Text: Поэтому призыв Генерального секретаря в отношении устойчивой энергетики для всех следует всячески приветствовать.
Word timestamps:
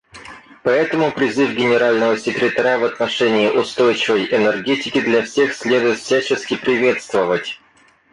Поэтому 0.63 1.11
призыв 1.11 1.51
Генерального 1.53 2.17
секретаря 2.17 2.79
в 2.79 2.85
отношении 2.85 3.51
устойчивой 3.51 4.25
энергетики 4.35 4.99
для 4.99 5.21
всех 5.21 5.53
следует 5.53 5.99
всячески 5.99 6.55
приветствовать. 6.55 7.59